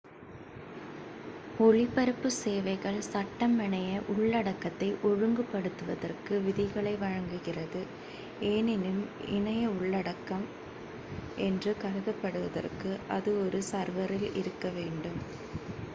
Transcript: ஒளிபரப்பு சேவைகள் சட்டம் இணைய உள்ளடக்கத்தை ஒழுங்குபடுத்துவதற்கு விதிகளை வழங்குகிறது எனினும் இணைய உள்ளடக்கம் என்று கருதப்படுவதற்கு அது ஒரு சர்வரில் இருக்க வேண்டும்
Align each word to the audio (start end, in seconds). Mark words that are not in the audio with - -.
ஒளிபரப்பு 1.57 2.29
சேவைகள் 2.37 2.97
சட்டம் 3.07 3.57
இணைய 3.59 3.91
உள்ளடக்கத்தை 4.11 4.87
ஒழுங்குபடுத்துவதற்கு 5.03 6.33
விதிகளை 6.45 6.93
வழங்குகிறது 6.97 7.81
எனினும் 8.49 9.03
இணைய 9.31 9.63
உள்ளடக்கம் 9.73 10.47
என்று 11.41 11.73
கருதப்படுவதற்கு 11.77 12.93
அது 13.09 13.33
ஒரு 13.43 13.61
சர்வரில் 13.71 14.29
இருக்க 14.35 14.69
வேண்டும் 14.71 15.21